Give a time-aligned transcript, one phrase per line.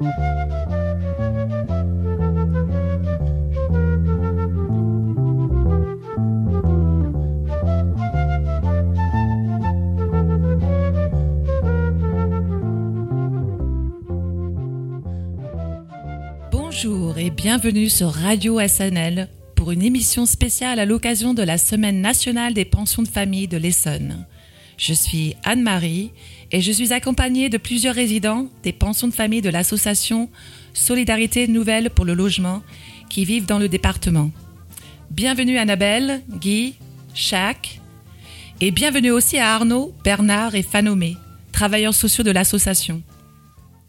[0.00, 0.08] Bonjour
[17.18, 22.54] et bienvenue sur Radio SNL pour une émission spéciale à l'occasion de la Semaine nationale
[22.54, 24.26] des pensions de famille de l'Essonne.
[24.76, 26.10] Je suis Anne-Marie
[26.50, 30.28] et je suis accompagnée de plusieurs résidents des pensions de famille de l'association
[30.74, 32.62] Solidarité Nouvelle pour le logement
[33.08, 34.30] qui vivent dans le département.
[35.10, 36.74] Bienvenue Annabelle, Guy,
[37.14, 37.80] Jacques
[38.60, 41.16] et bienvenue aussi à Arnaud, Bernard et Fanomé,
[41.52, 43.02] travailleurs sociaux de l'association.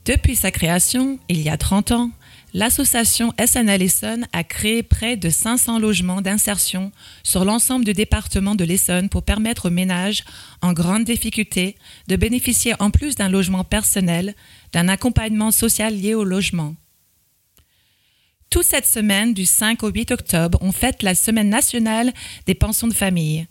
[0.05, 2.11] Depuis sa création, il y a 30 ans,
[2.55, 6.91] L'association SNL Essonne a créé près de 500 logements d'insertion
[7.23, 10.23] sur l'ensemble du département de l'Essonne pour permettre aux ménages
[10.61, 11.75] en grande difficulté
[12.07, 14.35] de bénéficier en plus d'un logement personnel,
[14.71, 16.75] d'un accompagnement social lié au logement.
[18.51, 22.13] Toute cette semaine, du 5 au 8 octobre, on fête la Semaine nationale
[22.45, 23.47] des pensions de famille.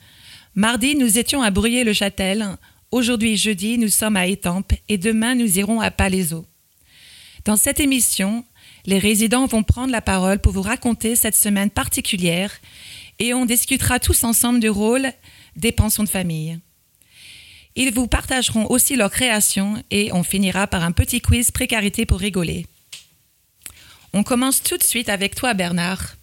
[0.55, 2.57] Mardi, nous étions à Bruyers-le-Châtel.
[2.93, 6.47] Aujourd'hui, jeudi, nous sommes à Étampes et demain, nous irons à Palaiseau.
[7.45, 8.45] Dans cette émission,
[8.87, 12.53] les résidents vont prendre la parole pour vous raconter cette semaine particulière
[13.19, 15.13] et on discutera tous ensemble du rôle
[15.57, 16.59] des pensions de famille.
[17.77, 22.19] Ils vous partageront aussi leur création et on finira par un petit quiz précarité pour
[22.19, 22.67] rigoler.
[24.13, 26.17] On commence tout de suite avec toi, Bernard.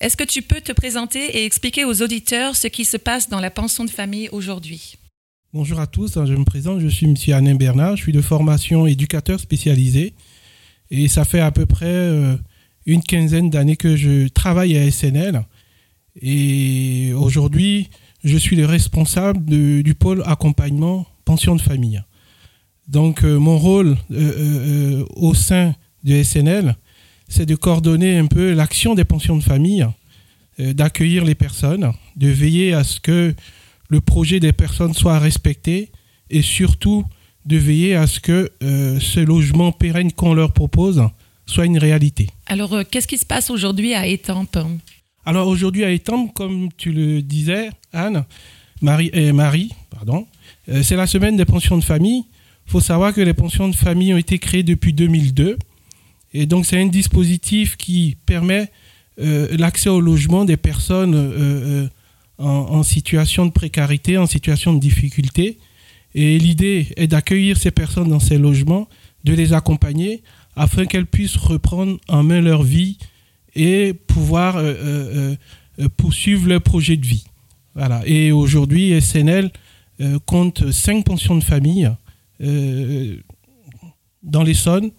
[0.00, 3.40] Est-ce que tu peux te présenter et expliquer aux auditeurs ce qui se passe dans
[3.40, 4.96] la pension de famille aujourd'hui?
[5.52, 7.14] Bonjour à tous, je me présente, je suis M.
[7.34, 10.14] Alain Bernard, je suis de formation éducateur spécialisé
[10.90, 12.36] et ça fait à peu près euh,
[12.86, 15.44] une quinzaine d'années que je travaille à SNL.
[16.20, 17.90] Et aujourd'hui,
[18.24, 22.02] je suis le responsable du pôle accompagnement pension de famille.
[22.88, 26.76] Donc euh, mon rôle euh, au sein de SNL,
[27.28, 29.86] c'est de coordonner un peu l'action des pensions de famille,
[30.58, 33.34] d'accueillir les personnes, de veiller à ce que
[33.88, 35.92] le projet des personnes soit respecté
[36.28, 37.04] et surtout
[37.46, 41.02] de veiller à ce que euh, ce logement pérenne qu'on leur propose
[41.46, 42.28] soit une réalité.
[42.46, 44.58] Alors, euh, qu'est-ce qui se passe aujourd'hui à Étampes?
[45.24, 48.24] Alors, aujourd'hui à Étampes, comme tu le disais, Anne,
[48.82, 50.26] Marie, et Marie pardon,
[50.68, 52.24] euh, c'est la semaine des pensions de famille.
[52.66, 55.58] Il faut savoir que les pensions de famille ont été créées depuis 2002.
[56.32, 58.70] Et donc, c'est un dispositif qui permet
[59.18, 61.90] l'accès au logement des personnes
[62.38, 65.58] en, en, situation de précarité, en situation de difficulté.
[66.14, 68.88] Et l'idée est d'accueillir ces personnes dans ces logements,
[69.24, 70.22] de les accompagner
[70.56, 72.98] afin qu'elles puissent reprendre en main leur vie
[73.54, 75.36] et pouvoir euh, euh,
[75.80, 77.24] euh, poursuivre leur projet de vie.
[77.74, 78.02] Voilà.
[78.06, 79.50] Et aujourd'hui, SNL
[80.24, 81.90] compte cinq pensions de famille
[84.22, 84.90] dans l'Essonne.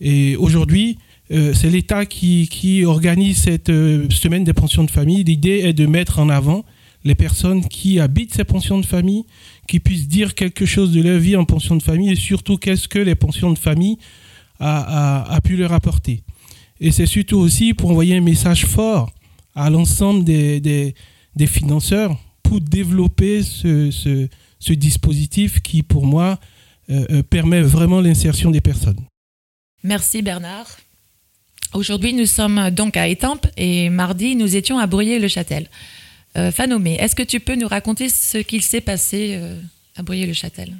[0.00, 0.96] Et aujourd'hui,
[1.28, 5.24] c'est l'État qui, qui, organise cette semaine des pensions de famille.
[5.24, 6.64] L'idée est de mettre en avant
[7.02, 9.24] les personnes qui habitent ces pensions de famille,
[9.66, 12.88] qui puissent dire quelque chose de leur vie en pension de famille et surtout qu'est-ce
[12.88, 13.98] que les pensions de famille
[14.60, 16.22] a, pu leur apporter.
[16.80, 19.12] Et c'est surtout aussi pour envoyer un message fort
[19.54, 20.94] à l'ensemble des,
[21.46, 24.28] financeurs pour développer ce,
[24.70, 26.38] dispositif qui, pour moi,
[26.90, 29.00] euh, euh permet vraiment l'insertion des personnes.
[29.82, 30.78] Merci Bernard.
[31.74, 35.68] Aujourd'hui, nous sommes donc à Étampes et mardi, nous étions à Bruyers-le-Châtel.
[36.36, 39.60] Euh, est-ce que tu peux nous raconter ce qu'il s'est passé euh,
[39.96, 40.74] à Bruyers-le-Châtel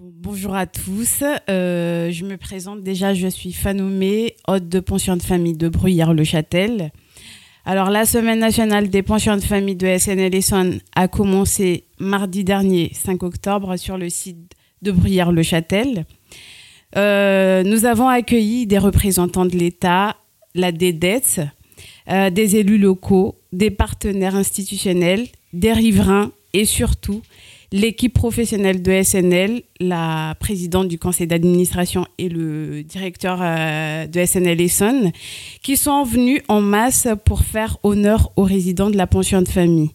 [0.00, 1.22] Bonjour à tous.
[1.50, 6.92] Euh, je me présente déjà, je suis Fanomé, hôte de pension de famille de Bruyères-le-Châtel.
[7.66, 10.32] Alors, la semaine nationale des pensions de famille de SNL
[10.96, 14.52] a commencé mardi dernier, 5 octobre, sur le site
[14.82, 16.06] de Bruyères-le-Châtel.
[16.96, 20.16] nous avons accueilli des représentants de l'État,
[20.54, 21.40] la DEDETS,
[22.10, 27.22] euh, des élus locaux, des partenaires institutionnels, des riverains et surtout
[27.72, 34.60] l'équipe professionnelle de SNL, la présidente du conseil d'administration et le directeur euh, de SNL
[34.60, 35.10] Essonne,
[35.62, 39.90] qui sont venus en masse pour faire honneur aux résidents de la pension de famille.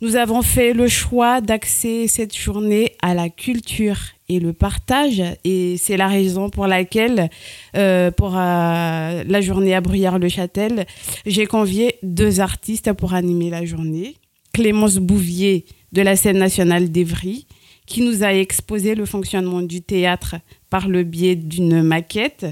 [0.00, 3.98] Nous avons fait le choix d'axer cette journée à la culture
[4.28, 5.22] et le partage.
[5.44, 7.30] Et c'est la raison pour laquelle,
[7.76, 10.86] euh, pour euh, la journée à Bruyères-le-Châtel,
[11.26, 14.16] j'ai convié deux artistes pour animer la journée.
[14.52, 17.46] Clémence Bouvier de la scène nationale d'Evry,
[17.86, 20.36] qui nous a exposé le fonctionnement du théâtre
[20.68, 22.46] par le biais d'une maquette.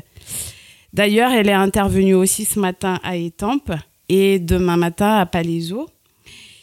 [0.92, 3.72] D'ailleurs, elle est intervenue aussi ce matin à Étampes
[4.08, 5.88] et demain matin à Palaiseau.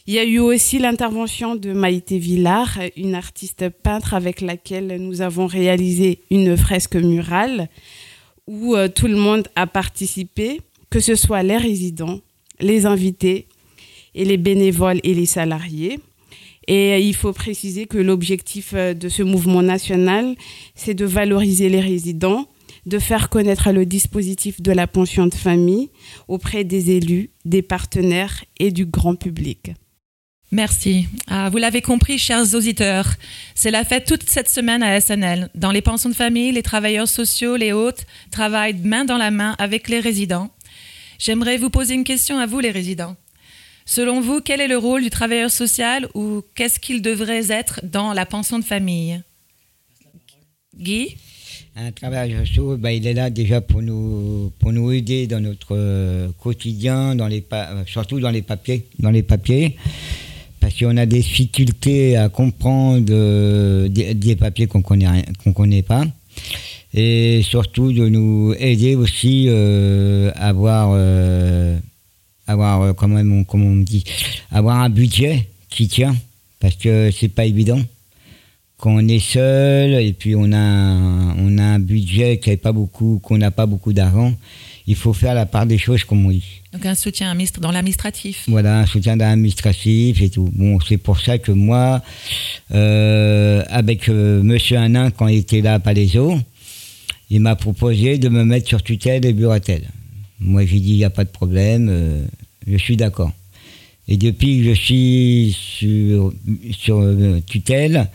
[0.06, 5.22] Il y a eu aussi l'intervention de Maïté Villard, une artiste peintre avec laquelle nous
[5.22, 7.70] avons réalisé une fresque murale
[8.46, 10.60] où euh, tout le monde a participé,
[10.90, 12.20] que ce soit les résidents,
[12.60, 13.48] les invités
[14.14, 16.02] et les bénévoles et les salariés.
[16.68, 20.36] Et il faut préciser que l'objectif de ce mouvement national,
[20.76, 22.50] c'est de valoriser les résidents,
[22.86, 25.92] de faire connaître le dispositif de la pension de famille
[26.28, 29.72] auprès des élus, des partenaires et du grand public.
[30.54, 31.08] Merci.
[31.26, 33.16] Ah, vous l'avez compris, chers auditeurs,
[33.56, 35.50] c'est la fête toute cette semaine à SNL.
[35.56, 39.56] Dans les pensions de famille, les travailleurs sociaux, les hôtes travaillent main dans la main
[39.58, 40.52] avec les résidents.
[41.18, 43.16] J'aimerais vous poser une question à vous, les résidents.
[43.88, 48.14] Selon vous, quel est le rôle du travailleur social ou qu'est-ce qu'il devrait être dans
[48.14, 49.24] la pension de famille?
[50.78, 51.18] Guy?
[51.76, 55.76] Un travailleur social, bah, il est là déjà pour nous, pour nous aider dans notre
[55.76, 59.78] euh, quotidien, dans les euh, surtout dans les papiers, dans les papiers,
[60.64, 66.06] parce qu'on a des difficultés à comprendre euh, des, papiers qu'on connaît qu'on connaît pas,
[66.94, 70.98] et surtout de nous aider aussi à avoir,
[72.48, 74.06] avoir comment on, comment on dit,
[74.52, 76.16] avoir un budget qui tient,
[76.62, 77.82] parce que c'est pas évident.
[78.78, 82.72] Quand on est seul et puis on a on a un budget qui est pas
[82.72, 84.34] beaucoup, qu'on n'a pas beaucoup d'argent,
[84.88, 86.62] il faut faire la part des choses comme on dit.
[86.74, 88.46] Donc un soutien dans l'administratif.
[88.48, 90.50] Voilà, un soutien dans l'administratif et tout.
[90.54, 92.02] Bon, c'est pour ça que moi,
[92.74, 96.38] euh, avec euh, Monsieur Hanin, quand il était là à Palaiso,
[97.30, 99.90] il m'a proposé de me mettre sur tutelle et bureautel.
[100.40, 102.26] Moi, j'ai dit, il n'y a pas de problème, euh,
[102.68, 103.32] je suis d'accord.
[104.08, 106.34] Et depuis que je suis sur,
[106.72, 107.02] sur
[107.48, 108.10] tutelle,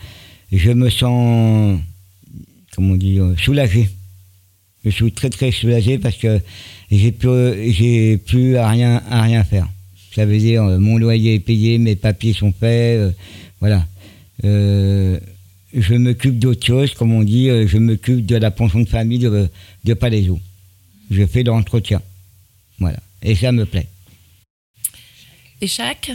[0.52, 1.80] je me sens,
[2.74, 3.88] comment dire, soulagé.
[4.90, 6.40] Je suis très très soulagé parce que
[6.90, 9.68] j'ai plus, j'ai plus à rien, à rien faire.
[10.14, 13.10] Ça veut dire euh, mon loyer est payé, mes papiers sont faits, euh,
[13.60, 13.86] voilà.
[14.44, 15.18] Euh,
[15.74, 19.48] je m'occupe d'autre chose, comme on dit, je m'occupe de la pension de famille de,
[19.84, 20.40] de Palaiso.
[21.10, 22.00] Je fais de l'entretien.
[22.78, 22.98] Voilà.
[23.22, 23.86] Et ça me plaît.
[25.60, 26.10] Et chaque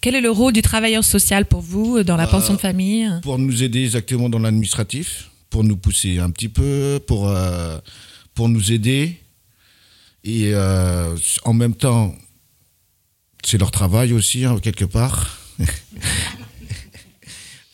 [0.00, 3.10] quel est le rôle du travailleur social pour vous dans la euh, pension de famille?
[3.22, 7.78] Pour nous aider exactement dans l'administratif, pour nous pousser un petit peu, pour, euh,
[8.34, 9.18] pour nous aider.
[10.24, 12.14] Et euh, en même temps,
[13.44, 15.38] c'est leur travail aussi, hein, quelque part.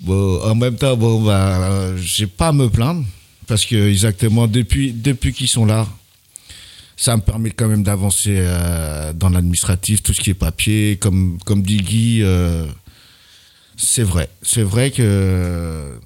[0.00, 3.04] bon, en même temps, bon, bah, j'ai pas à me plaindre,
[3.46, 5.88] parce que exactement, depuis, depuis qu'ils sont là,
[6.96, 11.38] ça me permet quand même d'avancer euh, dans l'administratif, tout ce qui est papier, comme,
[11.44, 12.22] comme dit Guy.
[12.22, 12.66] Euh,
[13.76, 14.28] c'est vrai.
[14.42, 15.98] C'est vrai que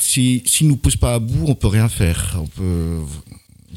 [0.00, 2.36] si, si nous poussent pas à bout, on peut rien faire.
[2.40, 3.02] On peut,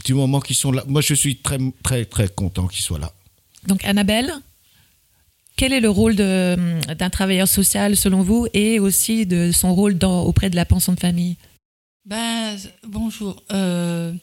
[0.06, 3.12] du moment qu'ils sont là, moi je suis très, très, très content qu'ils soient là.
[3.68, 4.32] Donc Annabelle,
[5.56, 10.24] quel est le rôle d'un travailleur social selon vous et aussi de son rôle dans,
[10.24, 11.36] auprès de la pension de famille?
[12.06, 12.58] Ben,
[12.88, 13.44] Bonjour.
[13.52, 14.14] Euh,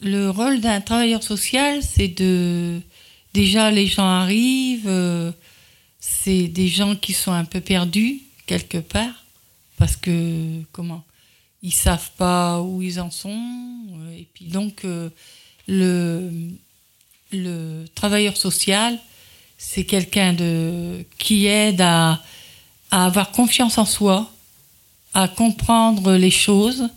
[0.00, 2.80] le rôle d'un travailleur social, c'est de...
[3.34, 5.32] Déjà, les gens arrivent, euh,
[5.98, 9.24] c'est des gens qui sont un peu perdus, quelque part,
[9.76, 11.04] parce que, comment?
[11.62, 13.30] Ils savent pas où ils en sont.
[13.30, 15.10] Euh, et puis donc, euh,
[15.66, 16.30] le,
[17.32, 18.98] le travailleur social,
[19.56, 22.22] c'est quelqu'un de qui aide à
[22.90, 24.32] avoir confiance en soi,
[25.14, 26.88] à comprendre les choses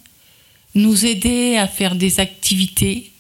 [0.76, 3.12] nous aider à faire des activités.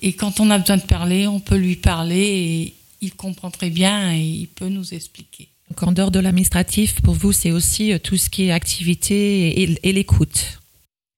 [0.00, 3.70] Et quand on a besoin de parler, on peut lui parler et il comprend très
[3.70, 5.48] bien et il peut nous expliquer.
[5.72, 9.62] Donc en dehors de l'administratif, pour vous, c'est aussi euh, tout ce qui est activité
[9.62, 10.60] et, l'écoute.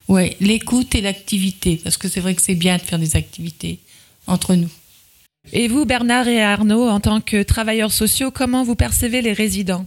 [0.06, 3.80] Oui, l'écoute et l'activité, parce que c'est vrai que c'est bien de faire des activités
[4.28, 4.70] entre nous.
[5.52, 9.87] Et vous, Bernard et Arnaud, en tant que travailleurs sociaux, comment vous percevez les résidents?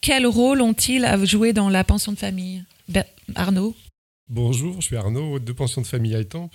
[0.00, 2.64] Quel rôle ont-ils à jouer dans la pension de famille?
[3.36, 3.76] Arnaud?
[4.28, 6.50] Bonjour, je suis Arnaud, hôte de pension de famille à Étampes.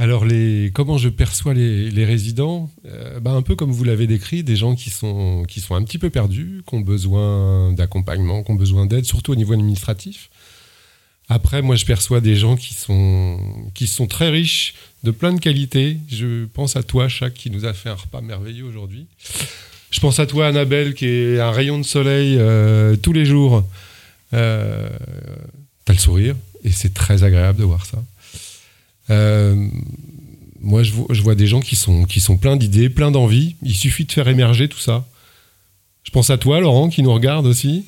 [0.00, 4.44] Alors, les, comment je perçois les, résidents euh, ben, Un peu comme vous l'avez décrit,
[4.44, 8.52] des gens qui sont, qui sont un petit peu perdus, qui ont besoin d'accompagnement, qui
[8.52, 10.30] ont besoin d'aide, surtout au niveau administratif.
[11.28, 13.38] Après, moi, je perçois des gens qui sont,
[13.74, 15.98] qui sont très riches, de plein de qualités.
[16.08, 19.06] Je pense à toi, Chaque, qui nous a fait un repas merveilleux aujourd'hui.
[19.90, 23.68] Je pense à toi, Annabelle, qui est un rayon de soleil euh, tous les jours.
[24.32, 24.88] Euh,
[25.84, 28.02] T'as le sourire, et c'est très agréable de voir ça.
[29.10, 29.68] Euh,
[30.60, 33.56] moi, je vois, des gens qui sont, qui sont pleins d'idées, pleins d'envie.
[33.62, 35.06] Il suffit de faire émerger tout ça.
[36.02, 37.86] Je pense à toi, Laurent, qui nous regarde aussi,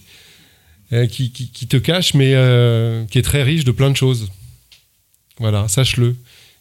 [0.92, 4.30] euh, qui, te cache, mais euh, qui est très riche de plein de choses.
[5.38, 6.16] Voilà, sache-le.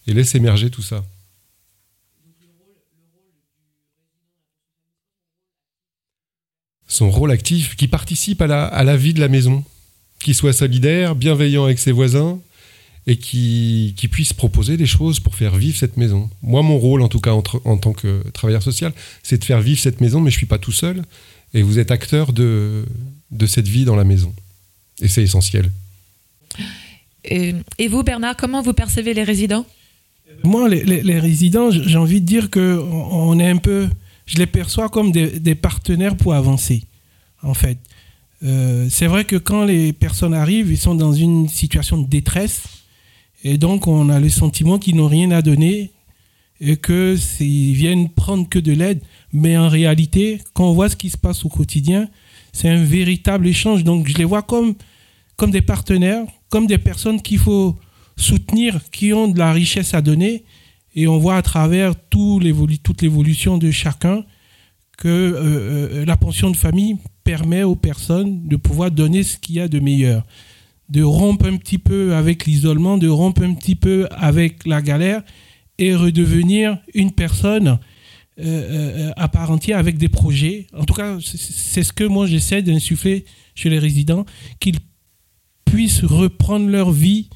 [0.07, 1.05] Et laisse émerger tout ça.
[6.87, 9.63] Son rôle actif, qui participe à la, à la vie de la maison
[10.19, 12.39] qui soit solidaire, bienveillant avec ses voisins
[13.07, 16.29] et qui, qui puisse proposer des choses pour faire vivre cette maison.
[16.41, 19.79] Moi, mon rôle, en tout cas, en tant que travailleur social, c'est de faire vivre
[19.79, 21.03] cette maison, mais je ne suis pas tout seul.
[21.53, 22.85] Et vous êtes acteur de,
[23.31, 24.33] de cette vie dans la maison.
[25.01, 25.71] Et c'est essentiel.
[27.23, 27.53] Et,
[27.89, 29.65] vous, Bernard, comment vous percevez les résidents?
[30.43, 33.89] Moi, les, résidents, j'ai envie de dire que on est un peu,
[34.25, 36.83] je les perçois comme des, partenaires pour avancer,
[37.43, 37.77] en fait.
[38.41, 42.63] Euh, c'est vrai que quand les personnes arrivent, ils sont dans une situation de détresse,
[43.43, 45.91] et donc on a le sentiment qu'ils n'ont rien à donner
[46.61, 49.01] et que ils viennent prendre que de l'aide.
[49.31, 52.09] Mais en réalité, quand on voit ce qui se passe au quotidien,
[52.51, 53.83] c'est un véritable échange.
[53.83, 54.75] Donc je les vois comme,
[55.37, 57.77] comme des partenaires, comme des personnes qu'il faut
[58.17, 60.43] soutenir, qui ont de la richesse à donner.
[60.95, 62.41] Et on voit à travers tout
[62.83, 64.25] toute l'évolution de chacun
[64.97, 65.41] que euh,
[66.01, 69.69] euh, la pension de famille permet aux personnes de pouvoir donner ce qu'il y a
[69.69, 70.25] de meilleur.
[70.89, 75.23] De rompre un petit peu avec l'isolement, de rompre un petit peu avec la galère
[75.77, 77.79] et redevenir une personne
[78.39, 80.67] euh, à part entière avec des projets.
[80.73, 84.25] En tout cas, c'est ce que moi j'essaie d'insuffler chez les résidents,
[84.59, 84.79] qu'ils
[85.65, 87.29] puissent reprendre leur vie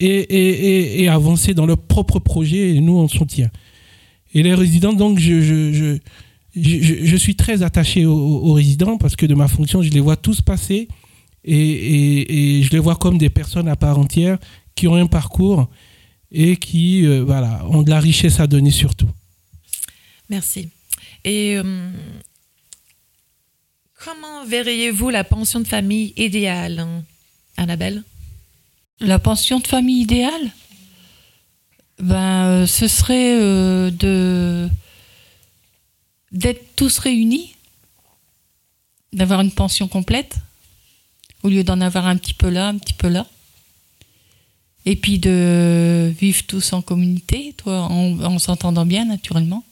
[0.00, 3.50] et, et, avancer dans leur propre projet et nous on soutient.
[4.34, 9.26] Et les résidents, donc, je, je, je, je suis très attaché aux, résidents parce que
[9.26, 10.88] de ma fonction, je les vois tous passer
[11.50, 14.38] et, et, je les vois comme des personnes à part entière
[14.74, 15.68] qui ont un parcours
[16.30, 19.08] et qui euh, voilà, ont de la richesse à donner surtout.
[20.28, 20.68] Merci.
[21.24, 21.90] Et euh,
[24.04, 26.86] comment verriez-vous la pension de famille idéale
[27.56, 28.02] Annabelle?
[29.00, 30.50] La pension de famille idéale?
[32.00, 34.68] Ben, euh, Ce serait euh, de
[36.30, 37.54] d'être tous réunis,
[39.14, 40.36] d'avoir une pension complète,
[41.42, 43.26] au lieu d'en avoir un petit peu là, un petit peu là.
[44.86, 49.64] Et puis de vivre tous en communauté, toi, en, s'entendant bien naturellement.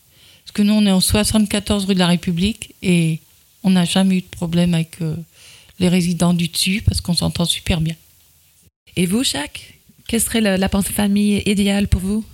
[0.44, 3.20] Parce que nous, on est en 74 rue de la République et
[3.62, 5.16] on n'a jamais eu de problème avec euh,
[5.78, 7.94] les résidents du dessus parce qu'on s'entend super bien.
[8.96, 12.25] Et vous, Jacques Quelle serait la, pension famille idéale pour vous?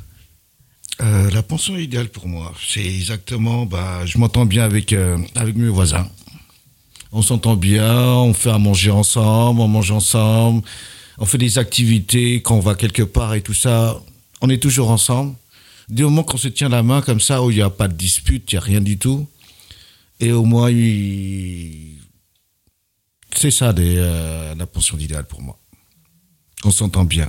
[1.01, 5.57] Euh, La pension idéale pour moi, c'est exactement, bah, je m'entends bien avec, euh, avec
[5.57, 6.09] mes voisins.
[7.13, 10.63] On s'entend bien, on fait à manger ensemble, on mange ensemble,
[11.19, 14.01] on fait des activités quand on va quelque part et tout ça.
[14.41, 15.35] On est toujours ensemble.
[15.89, 17.93] Du moment qu'on se tient la main comme ça, où il n'y a pas de
[17.93, 19.27] dispute, il n'y a rien du tout.
[20.21, 20.71] Et au moins,
[23.37, 25.59] c'est ça euh, la pension idéale pour moi.
[26.65, 27.29] On s'entend bien.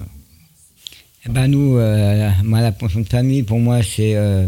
[1.26, 4.48] Eh ben nous, euh, la pension de famille, pour moi, c'est euh,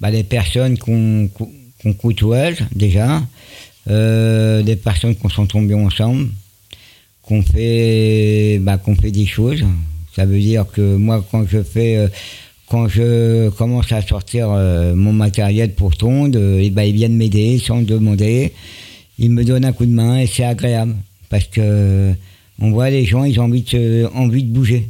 [0.00, 1.30] bah, les personnes qu'on
[2.74, 3.22] déjà,
[3.88, 6.28] des personnes qu'on s'entend bien ensemble,
[7.22, 9.64] qu'on fait, bah, qu'on fait des choses.
[10.14, 12.08] Ça veut dire que moi, quand je fais,
[12.68, 14.48] quand je commence à sortir
[14.94, 18.52] mon matériel pour tondre, eh ben, ils viennent m'aider sans demander
[19.18, 20.94] il me donne un coup de main et c'est agréable
[21.28, 22.12] parce que
[22.60, 24.88] on voit les gens, ils ont envie de, envie de bouger,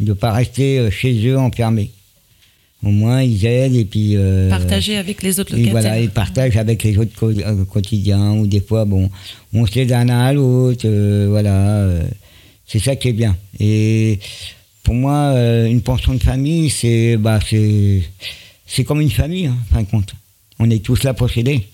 [0.00, 1.90] de pas rester euh, chez eux enfermés.
[2.84, 4.16] Au moins, ils aident et puis.
[4.16, 5.72] Euh, Partager avec les autres locataires.
[5.72, 9.10] voilà, ils partagent avec les autres euh, quotidiens ou des fois, bon,
[9.52, 10.86] on se d'un à l'autre,
[11.28, 11.88] voilà.
[12.66, 13.36] c'est ça qui est bien.
[13.58, 14.18] Et
[14.82, 15.32] pour moi,
[15.66, 17.38] une pension de famille, c'est bah,
[18.66, 20.14] c'est comme une famille, hein, fin de compte.
[20.58, 21.66] On est tous là pour s'aider.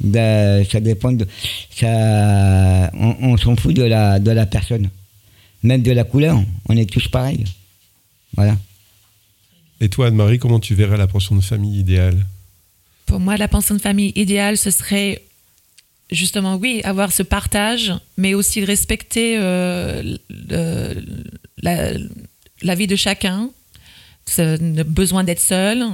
[0.00, 1.26] Ben, ça dépend de.
[1.70, 4.88] Ça, on, s'en fout de la, de la personne.
[5.62, 6.42] Même de la couleur.
[6.68, 7.44] On est tous pareils.
[8.34, 8.56] Voilà.
[9.80, 12.26] Et toi, Anne-Marie, comment tu verrais la pension de famille idéale
[13.06, 15.22] Pour moi, la pension de famille idéale, ce serait
[16.10, 20.16] justement, oui, avoir ce partage, mais aussi respecter euh,
[21.62, 21.92] la,
[22.62, 23.50] la, vie de chacun,
[24.36, 25.84] le besoin d'être seul,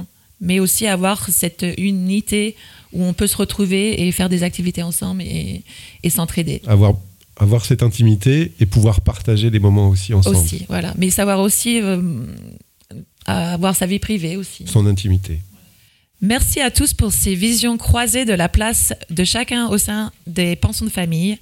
[0.41, 2.55] mais aussi avoir cette unité
[2.93, 5.63] où on peut se retrouver et faire des activités ensemble et,
[6.09, 6.61] s'entraider.
[6.67, 6.93] Avoir,
[7.37, 10.37] avoir cette intimité et pouvoir partager des moments aussi ensemble.
[10.37, 10.93] Aussi, voilà.
[10.97, 12.01] Mais savoir aussi euh,
[13.27, 14.65] avoir sa vie privée aussi.
[14.67, 15.39] Son intimité.
[16.21, 20.55] Merci à tous pour ces visions croisées de la place de chacun au sein des
[20.55, 21.37] pensions de famille.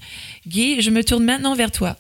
[0.48, 1.96] Guy, je me tourne maintenant vers toi.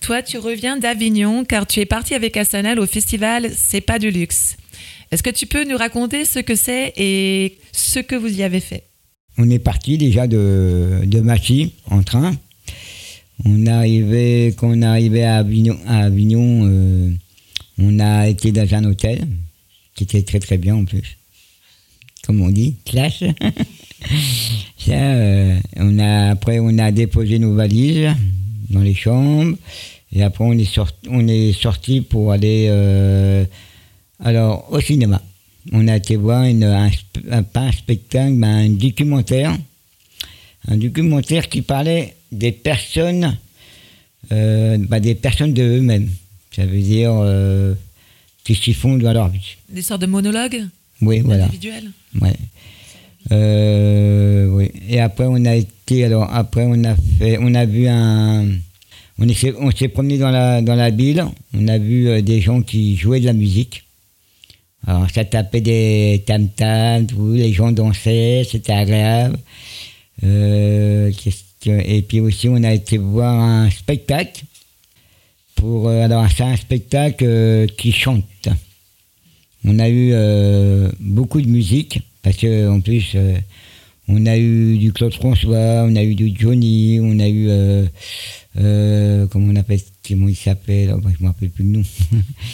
[0.00, 4.10] Toi, tu reviens d'Avignon car tu es parti avec Assanel au festival C'est pas du
[4.10, 4.56] luxe.
[5.12, 8.60] Est-ce que tu peux nous raconter ce que c'est et ce que vous y avez
[8.60, 8.84] fait?
[9.38, 11.22] On est parti déjà de, de
[11.90, 12.34] en train.
[13.44, 17.10] On arrivait, quand on est arrivé à Avignon, à Avignon euh,
[17.80, 19.26] on a été dans un hôtel
[19.94, 21.16] qui était très très bien en plus.
[22.24, 23.24] Comme on dit, clash.
[24.78, 28.08] Ça, euh, on a, après, on a déposé nos valises
[28.70, 29.56] dans les chambres.
[30.12, 33.44] Et après, on est, sorti, on est sorti pour aller euh,
[34.22, 35.22] alors, au cinéma.
[35.72, 39.56] On a été voir une, un, sp- un- pas un spectacle, mais un documentaire.
[40.68, 43.36] Un documentaire qui parlait des personnes,
[44.32, 46.08] euh, bah, des personnes de eux-mêmes.
[46.54, 47.74] Ça veut dire euh,
[48.44, 49.56] qu'est-ce qu'ils font dans leur vie.
[49.68, 50.64] Des sortes de monologues
[51.00, 51.44] Oui, voilà.
[51.44, 51.90] individuels
[52.20, 52.34] Ouais.
[53.32, 54.70] Euh, oui.
[54.88, 58.48] Et après, on a été, alors, après, on a fait, on a vu un,
[59.18, 62.40] on s'est, on s'est promené dans la, dans la ville, on a vu euh, des
[62.40, 63.84] gens qui jouaient de la musique.
[64.86, 69.38] Alors, ça tapait des tam-tams, les gens dansaient, c'était agréable.
[70.24, 71.12] Euh,
[71.66, 74.42] et puis aussi, on a été voir un spectacle.
[75.60, 78.24] Pour, euh, alors, c'est un spectacle euh, qui chante.
[79.64, 83.36] On a eu euh, beaucoup de musique, parce qu'en plus, euh,
[84.08, 87.48] on a eu du Claude François, on a eu du Johnny, on a eu.
[87.50, 87.84] euh,
[88.58, 91.82] euh, comment on appelle Comment il s'appelle bah, Je ne me rappelle plus le nom.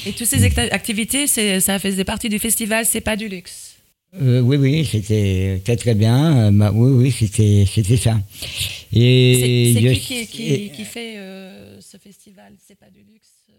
[0.04, 3.76] Et toutes ces acti- activités, ça faisait partie du festival C'est pas du luxe.
[4.20, 6.50] Euh, oui, oui, c'était très très bien.
[6.52, 8.20] Bah, oui, oui, c'était c'était ça.
[8.98, 12.52] Et C'est qui qui, qui- et- qui fait euh, ce festival?
[12.66, 13.52] C'est pas du luxe euh?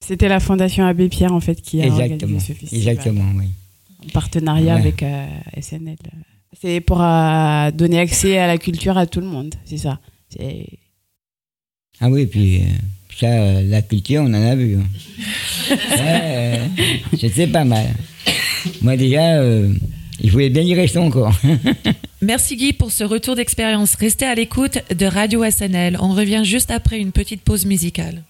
[0.00, 2.78] C'était la Fondation Abbé Pierre en fait qui a Exactement, organisé ce festival.
[2.94, 3.46] exactement, oui.
[4.04, 4.80] En partenariat Ouais.
[4.80, 5.26] avec euh,
[5.60, 5.96] SNL.
[6.60, 10.00] C'est pour euh, donner accès à la culture à tout le monde, c'est ça.
[12.00, 12.64] Ah oui, puis euh,
[13.18, 14.76] ça, euh, la culture, on en a vu.
[14.76, 14.86] hein.
[15.70, 16.66] Ouais, euh,
[17.18, 17.86] C'était pas mal.
[18.82, 19.72] Moi déjà, euh,
[20.22, 21.34] je voulais bien y rester encore.
[22.22, 23.94] Merci Guy pour ce retour d'expérience.
[23.94, 25.98] Restez à l'écoute de Radio SNL.
[26.00, 28.22] On revient juste après une petite pause musicale.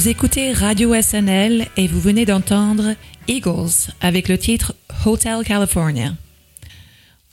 [0.00, 2.94] Vous écoutez Radio SNL et vous venez d'entendre
[3.28, 6.14] Eagles avec le titre Hotel California.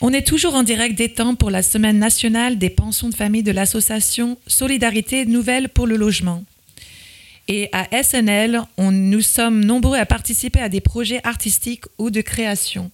[0.01, 3.41] On est toujours en direct des temps pour la semaine nationale des pensions de famille
[3.41, 6.43] de l'association Solidarité Nouvelle pour le logement.
[7.47, 12.91] Et à SNL, nous sommes nombreux à participer à des projets artistiques ou de création.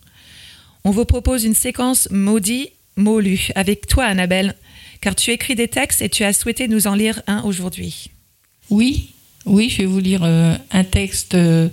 [0.84, 4.54] On vous propose une séquence maudit, mot lu avec toi, Annabelle,
[5.02, 8.12] car tu écris des textes et tu as souhaité nous en lire un aujourd'hui.
[8.70, 9.10] Oui,
[9.46, 11.70] oui, je vais vous lire euh, un texte euh,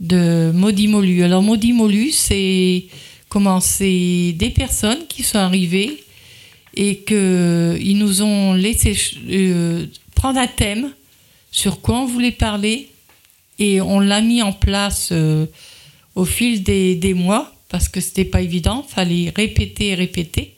[0.00, 1.22] de Maudit Molu.
[1.22, 2.84] Alors, Maudit Molu, c'est
[3.28, 3.60] comment?
[3.60, 6.02] C'est des personnes qui sont arrivées
[6.74, 8.96] et qu'ils nous ont laissé
[9.28, 10.92] euh, prendre un thème
[11.50, 12.88] sur quoi on voulait parler
[13.58, 15.46] et on l'a mis en place euh,
[16.14, 20.54] au fil des, mois parce que c'était pas évident, fallait répéter et répéter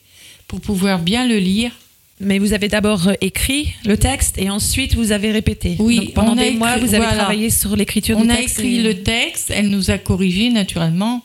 [0.48, 1.72] pour pouvoir bien le lire.
[2.20, 5.76] Mais vous avez d'abord euh, écrit le texte et ensuite vous avez répété.
[5.80, 7.16] Oui, Donc, pendant on a des mois, écrit- vous avez voilà.
[7.16, 8.58] travaillé sur l'écriture On du a texte.
[8.60, 11.24] écrit et- le texte, elle nous a corrigé naturellement.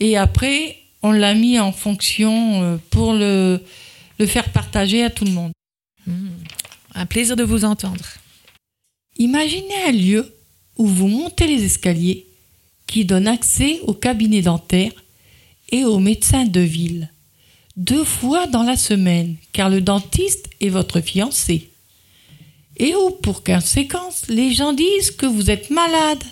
[0.00, 3.60] Et après, on l'a mis en fonction euh, pour le,
[4.18, 5.52] le faire partager à tout le monde.
[6.06, 6.28] Hmm.
[6.94, 8.04] Un plaisir de vous entendre.
[9.18, 10.34] Imaginez un lieu
[10.78, 12.26] où vous montez les escaliers
[12.86, 14.92] qui donnent accès au cabinet dentaire
[15.70, 17.10] et au médecin de ville.
[17.76, 21.70] Deux fois dans la semaine, car le dentiste est votre fiancé.
[22.76, 26.22] Et où, pour conséquence, les gens disent que vous êtes malade.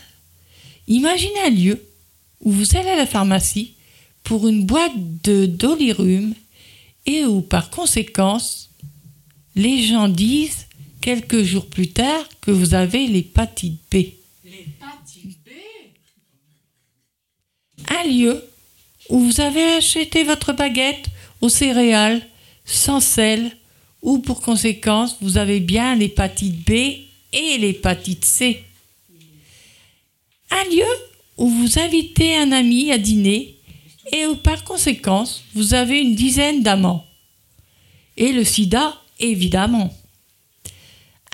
[0.86, 1.82] Imaginez un lieu
[2.40, 3.74] où vous allez à la pharmacie
[4.22, 6.34] pour une boîte de dolirum
[7.06, 8.70] et où, par conséquence,
[9.54, 10.66] les gens disent
[11.00, 13.96] quelques jours plus tard que vous avez l'hépatite B?
[17.88, 18.44] Un lieu
[19.08, 21.06] où vous avez acheté votre baguette
[21.40, 22.26] aux céréales
[22.64, 23.56] sans sel,
[24.02, 26.70] ou pour conséquence vous avez bien l'hépatite B
[27.32, 28.64] et l'hépatite C.
[30.50, 30.86] Un lieu
[31.36, 33.56] où vous invitez un ami à dîner
[34.12, 37.06] et où par conséquence vous avez une dizaine d'amants.
[38.16, 39.94] Et le sida, évidemment.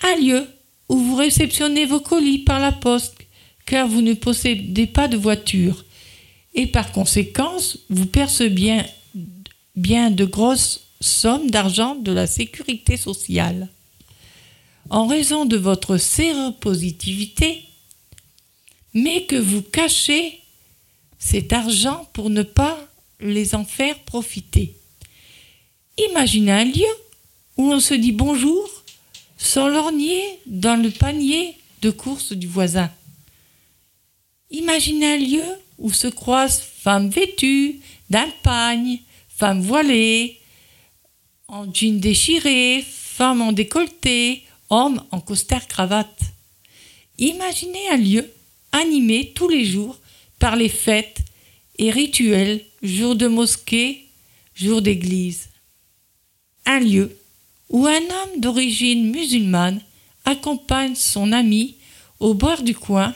[0.03, 0.47] Un lieu
[0.89, 3.17] où vous réceptionnez vos colis par la poste
[3.65, 5.85] car vous ne possédez pas de voiture
[6.55, 8.87] et par conséquence vous percevez bien,
[9.77, 13.69] bien de grosses somme d'argent de la sécurité sociale.
[14.89, 17.63] En raison de votre séropositivité,
[18.95, 20.41] mais que vous cachez
[21.19, 22.79] cet argent pour ne pas
[23.21, 24.77] les en faire profiter.
[26.11, 26.95] Imaginez un lieu
[27.57, 28.69] où on se dit bonjour
[29.39, 32.91] sans lorgner dans le panier de courses du voisin.
[34.51, 35.45] Imaginez un lieu
[35.79, 39.01] où se croisent femmes vêtues d'un pagne,
[39.37, 40.41] femmes voilées,
[41.49, 46.21] en jean déchiré, femmes en décolleté, hommes en costard cravate.
[47.19, 48.31] Imaginez un lieu
[48.73, 49.99] animé tous les jours
[50.39, 51.19] par les fêtes
[51.79, 54.07] et rituels, jours de mosquée,
[54.55, 55.49] jours d'église.
[56.65, 57.17] Un lieu
[57.69, 59.81] où un homme d'origine musulmane
[60.25, 61.77] accompagne son ami
[62.21, 63.15] au bord du coin,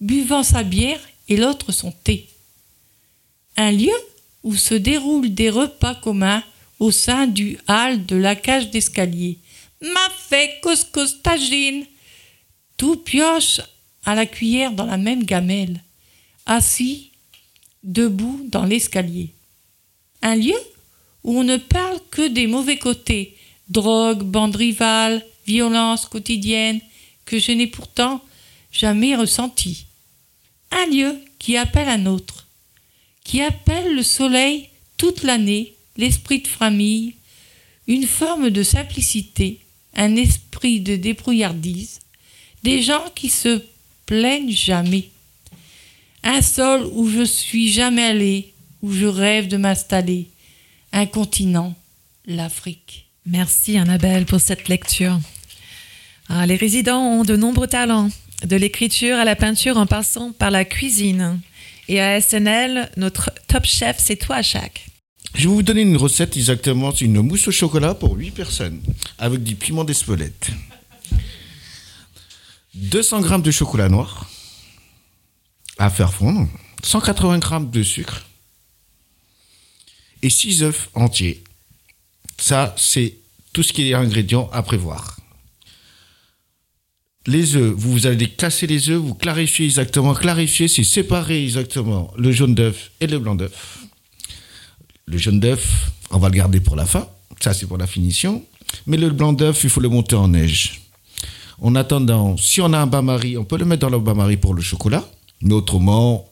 [0.00, 2.28] buvant sa bière et l'autre son thé.
[3.56, 3.92] Un lieu
[4.42, 6.42] où se déroulent des repas communs
[6.78, 9.38] au sein du hall de la cage d'escalier.
[9.80, 11.84] Ma fait couscous tagine.
[12.76, 13.60] Tout pioche
[14.04, 15.80] à la cuillère dans la même gamelle,
[16.46, 17.12] assis,
[17.84, 19.30] debout dans l'escalier.
[20.22, 20.58] Un lieu
[21.22, 23.36] où on ne parle que des mauvais côtés,
[23.68, 26.80] drogue, bande rivale, violence quotidienne,
[27.24, 28.20] que je n'ai pourtant
[28.72, 29.86] jamais ressenti.
[30.70, 32.46] Un lieu qui appelle un autre,
[33.24, 37.14] qui appelle le soleil toute l'année, l'esprit de famille,
[37.86, 39.60] une forme de simplicité,
[39.96, 42.00] un esprit de débrouillardise,
[42.62, 43.62] des gens qui se
[44.06, 45.10] plaignent jamais.
[46.22, 50.28] Un sol où je suis jamais allé, où je rêve de m'installer.
[50.92, 51.74] Un continent,
[52.26, 53.06] l'Afrique.
[53.26, 55.18] Merci Annabelle pour cette lecture.
[56.28, 58.10] Ah, les résidents ont de nombreux talents,
[58.44, 61.40] de l'écriture à la peinture en passant par la cuisine.
[61.88, 64.86] Et à SNL, notre top chef, c'est toi, Jacques.
[65.34, 68.82] Je vais vous donner une recette exactement, une mousse au chocolat pour 8 personnes,
[69.18, 70.50] avec du piment d'Espelette.
[72.74, 74.30] 200 g de chocolat noir
[75.78, 76.48] à faire fondre,
[76.82, 78.26] 180 g de sucre
[80.22, 81.42] et 6 œufs entiers.
[82.38, 83.14] Ça, c'est
[83.52, 85.18] tout ce qui est ingrédients à prévoir.
[87.26, 90.12] Les œufs, vous allez casser les œufs, vous clarifiez exactement.
[90.12, 93.78] Clarifier, c'est séparer exactement le jaune d'œuf et le blanc d'œuf.
[95.06, 97.06] Le jaune d'œuf, on va le garder pour la fin.
[97.40, 98.44] Ça, c'est pour la finition.
[98.86, 100.80] Mais le blanc d'œuf, il faut le monter en neige.
[101.60, 104.54] En attendant, si on a un bain-marie, on peut le mettre dans le bain-marie pour
[104.54, 105.04] le chocolat.
[105.42, 106.28] Mais autrement,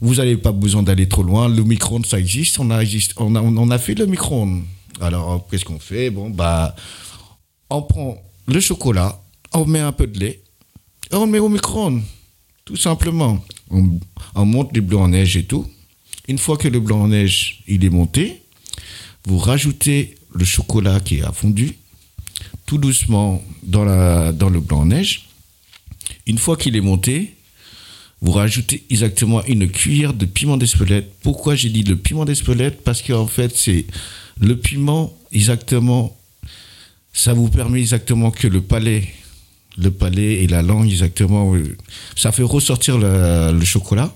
[0.00, 1.48] vous n'avez pas besoin d'aller trop loin.
[1.48, 2.60] Le micro-ondes, ça existe.
[2.60, 4.62] On a, fait le micro-ondes.
[5.00, 6.10] Alors, qu'est-ce qu'on fait?
[6.10, 6.76] Bon, bah,
[7.70, 9.18] on prend le chocolat,
[9.54, 10.40] on met un peu de lait
[11.10, 12.02] et on le met au micro-ondes.
[12.64, 13.44] Tout simplement.
[13.70, 13.98] On,
[14.34, 15.66] on monte les blancs en neige et tout.
[16.28, 18.42] Une fois que le blanc en neige, est monté,
[19.26, 21.76] vous rajoutez le chocolat qui a fondu
[22.66, 25.28] tout doucement dans, dans le blanc en neige.
[26.26, 27.34] Une fois qu'il est monté,
[28.22, 31.12] vous rajoutez exactement une cuillère de piment d'Espelette.
[31.20, 32.82] Pourquoi j'ai dit le piment d'Espelette?
[32.82, 33.84] Parce qu'en fait, c'est
[34.40, 36.16] le piment exactement.
[37.12, 39.06] Ça vous permet exactement que le palais,
[39.76, 41.52] le palais et la langue exactement,
[42.16, 44.14] ça fait ressortir le, le chocolat.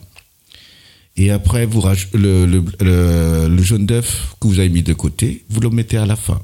[1.17, 1.83] Et après, vous
[2.15, 5.97] le, le, le- le jaune d'œuf que vous avez mis de côté, vous le mettez
[5.97, 6.41] à la fin.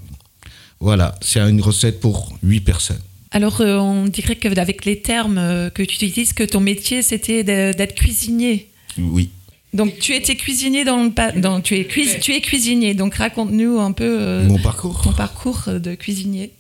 [0.81, 3.01] Voilà, c'est une recette pour 8 personnes.
[3.31, 7.03] Alors, euh, on dirait que avec les termes euh, que tu utilises, que ton métier,
[7.03, 8.69] c'était d'être cuisinier.
[8.99, 9.31] Oui.
[9.73, 11.41] Donc, tu étais cuisinier dans le...
[11.41, 15.01] dans- tu, es cuis- tu es cuisinier, donc raconte-nous un peu euh, Mon parcours.
[15.03, 16.51] ton parcours de cuisinier.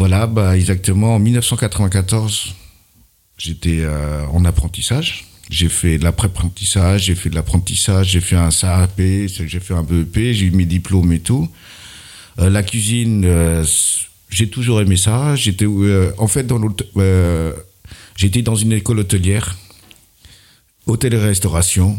[0.00, 1.16] Voilà, bah, exactement.
[1.16, 2.54] En 1994,
[3.36, 5.26] j'étais euh, en apprentissage.
[5.50, 9.82] J'ai fait de l'après-apprentissage, j'ai fait de l'apprentissage, j'ai fait un CAP, j'ai fait un
[9.82, 11.50] BEP, j'ai eu mes diplômes et tout.
[12.38, 13.62] Euh, la cuisine, euh,
[14.30, 15.36] j'ai toujours aimé ça.
[15.36, 16.58] J'étais, en fait, dans
[18.16, 19.58] j'étais dans une école hôtelière,
[20.86, 21.98] hôtel et restauration,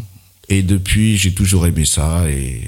[0.50, 2.28] et depuis, j'ai toujours aimé ça.
[2.32, 2.64] Et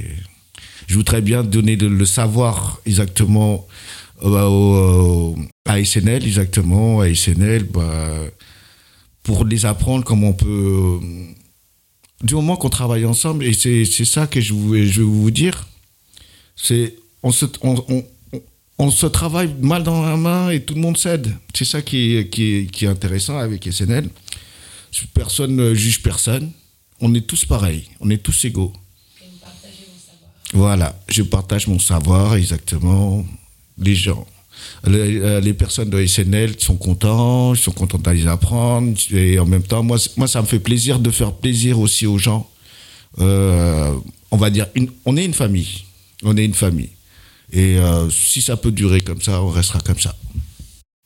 [0.86, 3.68] je voudrais bien donner le, le savoir exactement
[4.24, 8.20] euh, au- à SNL, exactement, à SNL, bah,
[9.24, 11.00] pour les apprendre comment on peut.
[12.22, 15.68] Du moment qu'on travaille ensemble, et c'est ça que je, voulais- je veux vous dire,
[16.56, 18.06] c'est on se, on, on-
[18.80, 21.34] on- se travaille mal dans la main et tout le monde cède.
[21.56, 24.10] C'est ça qui est, qui, est, qui est intéressant avec SNL.
[25.14, 26.52] Personne ne juge personne.
[27.02, 28.72] On est tous pareils, on est tous égaux.
[30.54, 33.26] Voilà, je partage mon savoir exactement.
[33.78, 34.26] Les gens,
[34.86, 38.94] les, euh, personnes de SNL sont contents, ils sont contents d'aller apprendre.
[39.12, 42.18] Et en même temps, moi, moi, ça me fait plaisir de faire plaisir aussi aux
[42.18, 42.50] gens.
[43.20, 43.94] Euh,
[44.32, 44.68] on va dire,
[45.06, 45.84] on est une famille.
[46.24, 46.90] On est une famille.
[47.52, 50.16] Et euh, si ça peut durer comme ça, on restera comme ça.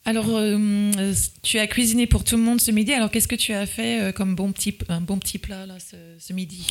[0.08, 2.94] Alors, euh, tu as cuisiné pour tout le monde ce midi.
[2.94, 5.76] Alors, qu'est-ce que tu as fait euh, comme bon petit, un bon petit plat là,
[5.80, 6.66] ce, ce midi?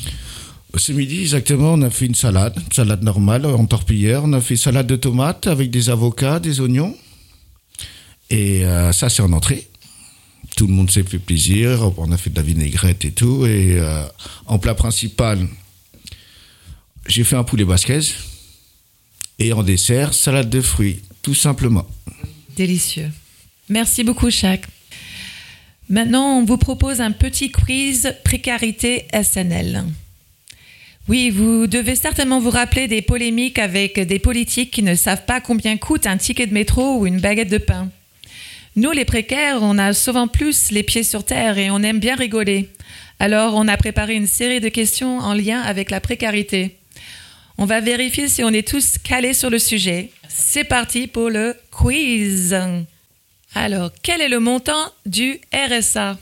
[0.74, 4.24] Ce midi, exactement, on a fait une salade, une salade normale en torpillière.
[4.24, 6.96] On a fait salade de tomates avec des avocats, des oignons.
[8.30, 9.68] Et euh, ça, c'est en entrée.
[10.56, 11.92] Tout le monde s'est fait plaisir.
[11.98, 13.44] On a fait de la vinaigrette et tout.
[13.44, 14.02] Et euh,
[14.46, 15.46] en plat principal,
[17.06, 18.00] j'ai fait un poulet basquez.
[19.38, 21.86] Et en dessert, salade de fruits, tout simplement.
[22.56, 23.10] Délicieux.
[23.68, 24.66] Merci beaucoup, Jacques.
[25.88, 29.84] Maintenant, on vous propose un petit quiz précarité SNL.
[31.08, 35.40] Oui, vous devez certainement vous rappeler des polémiques avec des politiques qui ne savent pas
[35.40, 37.88] combien coûte un ticket de métro ou une baguette de pain.
[38.74, 42.16] Nous, les précaires, on a souvent plus les pieds sur terre et on aime bien
[42.16, 42.68] rigoler.
[43.20, 46.76] Alors, on a préparé une série de questions en lien avec la précarité.
[47.58, 50.10] On va vérifier si on est tous calés sur le sujet.
[50.28, 52.54] C'est parti pour le quiz.
[53.56, 56.18] Alors, quel est le montant du RSA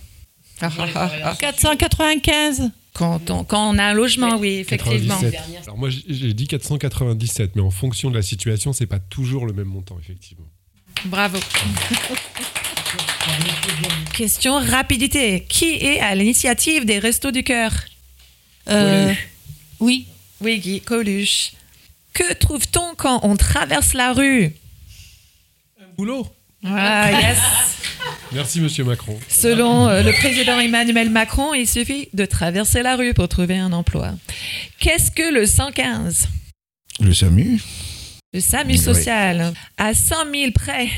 [0.61, 2.70] 495.
[2.92, 5.18] quand on, quand on a un logement, oui, effectivement.
[5.20, 5.40] 97.
[5.64, 9.53] Alors moi j'ai- dit 497, mais en fonction de la situation, c'est pas toujours le
[9.53, 10.47] même montant, effectivement.
[11.07, 11.38] Bravo.
[14.16, 15.44] Question rapidité.
[15.49, 17.73] Qui est à l'initiative des Restos du Cœur?
[18.70, 19.12] Euh,
[19.81, 20.07] oui.
[20.40, 21.51] Oui, Guy Coluche.
[22.12, 24.53] Que trouve-t-on quand on traverse la rue?
[25.99, 26.29] Boulot.
[26.64, 27.38] Ah, yes.
[28.33, 29.18] Merci Monsieur Macron.
[29.29, 33.72] Selon euh, le président Emmanuel Macron, il suffit de traverser la rue pour trouver un
[33.72, 34.12] emploi.
[34.81, 36.29] Qu'est-ce que le 115
[37.00, 37.61] Le SAMU
[38.33, 38.79] Le SAMU Oui.
[38.79, 39.53] social.
[39.77, 40.88] À 100 000 près,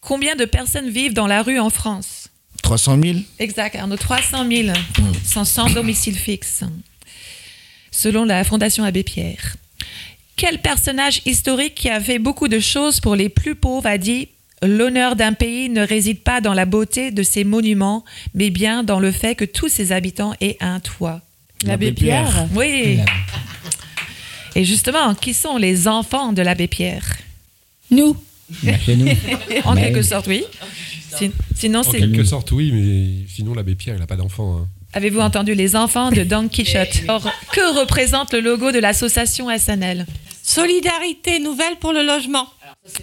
[0.00, 2.28] combien de personnes vivent dans la rue en France?
[2.62, 4.68] 300 000 Exact, Arnaud, 300 000
[5.24, 6.64] sont sans domicile fixe,
[7.90, 9.56] selon la Fondation Abbé Pierre.
[10.36, 14.28] Quel personnage historique qui a fait beaucoup de choses pour les plus pauvres a dit
[14.62, 18.98] L'honneur d'un pays ne réside pas dans la beauté de ses monuments, mais bien dans
[18.98, 21.20] le fait que tous ses habitants aient un toit.
[21.64, 22.46] L'abbé Pierre.
[22.54, 22.98] Oui.
[24.54, 27.04] Et justement, qui sont les enfants de l'abbé Pierre?
[27.90, 28.16] Nous.
[28.62, 28.72] Nous.
[29.64, 30.44] En Mais- quelque sorte, oui.
[31.16, 34.58] Sin- Sinon, En quelque sorte, oui, mais sinon l'abbé Pierre, il n'a pas d'enfant.
[34.62, 34.68] hein.
[34.94, 37.02] Avez-vous entendu les enfants de Don Quichotte?
[37.08, 40.06] Or, que représente le logo de l'association SNL
[40.42, 42.46] Solidarité nouvelle pour le logement.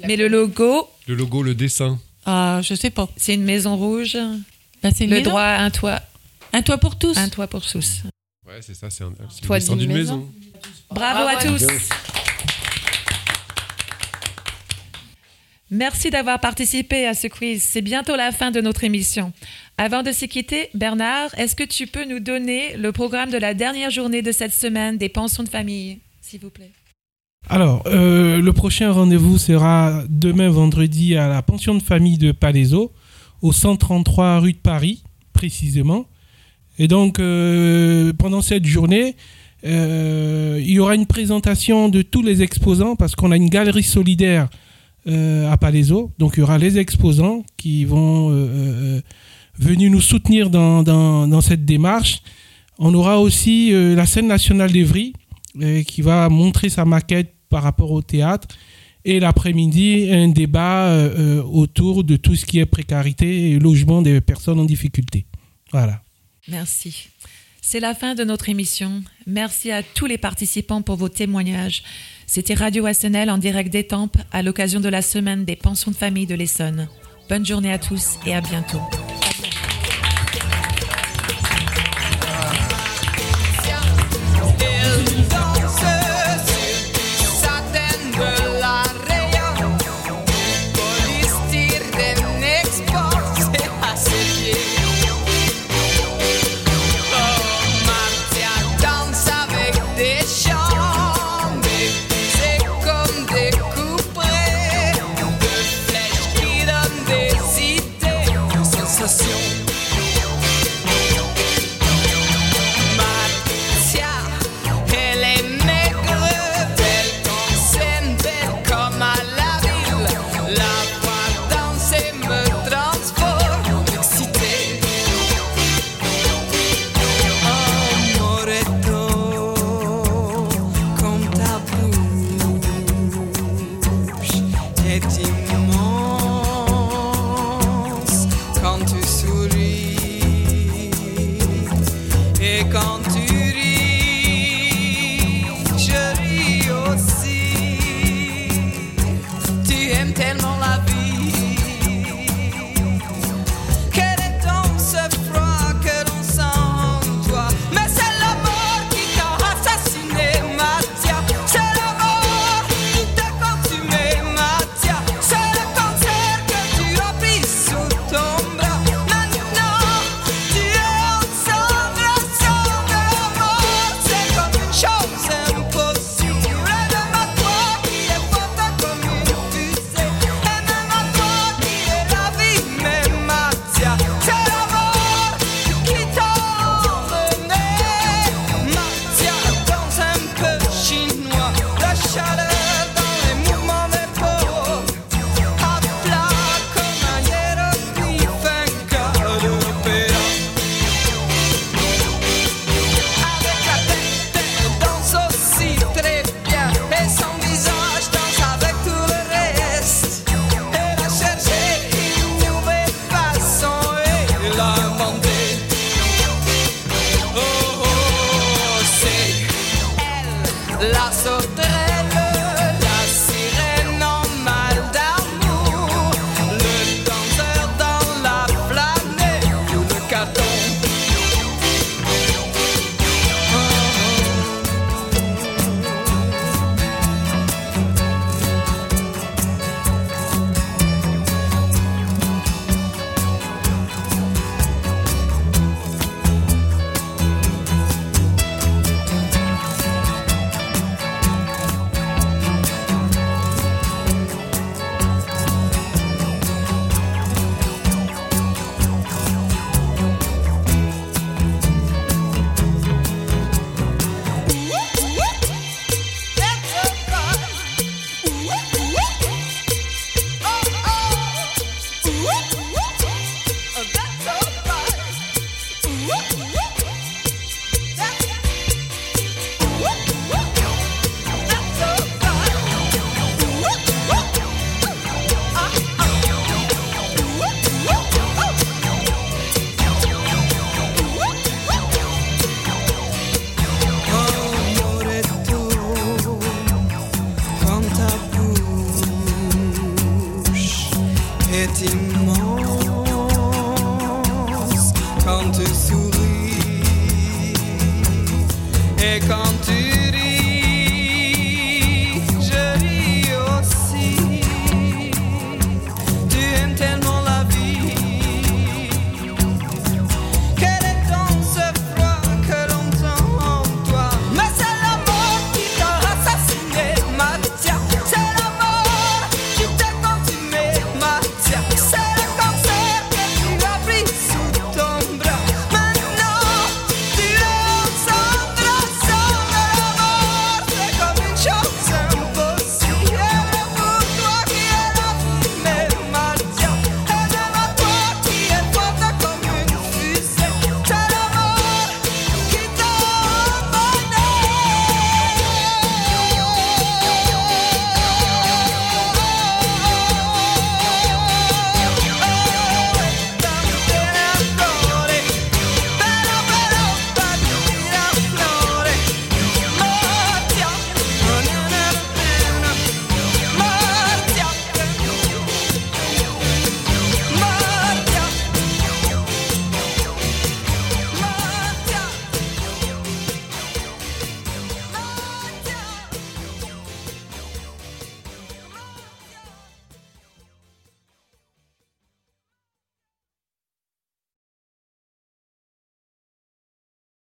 [0.08, 2.00] Mais le logo, Le logo, le dessin.
[2.26, 3.08] Ah, je sais pas.
[3.18, 4.18] c'est une maison rouge,
[4.82, 5.30] Bah, le maison.
[5.30, 6.02] droit à un toit,
[6.54, 7.18] Un toit pour tous.
[7.18, 8.02] un toit pour tous.
[8.48, 9.14] Ouais, c'est ça, c'est un,
[9.46, 10.28] Toit dessin d'une maison.
[10.92, 11.66] Bravo à tous.
[15.72, 17.62] Merci d'avoir participé à ce quiz.
[17.64, 19.34] C'est bientôt la fin de notre émission.
[19.78, 23.54] Avant de se quitter, Bernard, est-ce que tu peux nous donner le programme de la
[23.54, 26.72] dernière journée de cette semaine des pensions de famille, s'il vous plaît?
[27.48, 32.92] Alors, euh, le prochain rendez-vous sera demain vendredi à la pension de famille de Palaiso,
[33.42, 36.08] au 133 rue de Paris, précisément.
[36.80, 39.16] Et donc, euh, pendant cette journée,
[39.64, 43.84] euh, il y aura une présentation de tous les exposants, parce qu'on a une galerie
[43.84, 44.50] solidaire
[45.08, 46.12] à Palaiso.
[46.18, 48.30] Donc, il y aura les exposants qui vont
[49.60, 52.24] venir nous soutenir dans, cette démarche.
[52.80, 55.14] On aura aussi la scène nationale d'Evry,
[55.86, 58.50] qui va montrer sa maquette par rapport au théâtre.
[59.06, 64.02] Et l'après-midi, un débat euh, euh, autour de tout ce qui est précarité et logement
[64.02, 65.26] des personnes en difficulté.
[65.72, 66.02] Voilà.
[66.50, 67.08] Merci.
[67.62, 69.02] C'est la fin de notre émission.
[69.26, 71.82] Merci à tous les participants pour vos témoignages.
[72.28, 76.28] C'était Radio SNL en direct d'Étampes à l'occasion de la semaine des pensions de famille
[76.28, 76.90] de l'Essonne.
[77.30, 78.82] Bonne journée à tous et à bientôt.